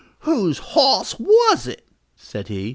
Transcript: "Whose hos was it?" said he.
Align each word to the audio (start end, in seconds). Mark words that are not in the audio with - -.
"Whose 0.21 0.57
hos 0.57 1.19
was 1.19 1.67
it?" 1.67 1.87
said 2.15 2.47
he. 2.47 2.69